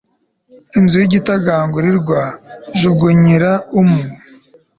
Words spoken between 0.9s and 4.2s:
y'igitagangurirwa jugunyira umwe